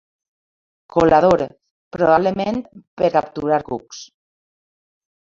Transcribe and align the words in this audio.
Colador, 0.95 1.43
probablement 1.97 2.59
per 3.03 3.15
capturar 3.21 3.63
cucs. 3.73 4.05